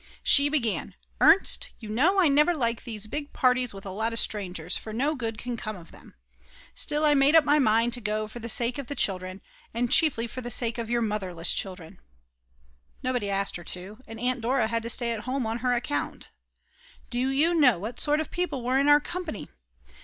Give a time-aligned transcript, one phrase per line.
[0.23, 4.19] She began: "Ernst, you know I never like these big parties with a lot of
[4.19, 6.15] strangers, for no good can come of them.
[6.73, 9.41] Still, I made up my mind to go for the sake of the children,
[9.75, 11.99] and chiefly for the sake of your motherless children.
[13.03, 16.31] (Nobody asked her to; and Aunt Dora had to stay at home on her account.)
[17.11, 19.49] Do you know what sort of people were in our company?